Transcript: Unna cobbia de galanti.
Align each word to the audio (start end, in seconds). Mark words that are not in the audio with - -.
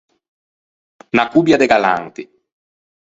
Unna 1.11 1.25
cobbia 1.33 1.57
de 1.61 1.67
galanti. 1.73 2.23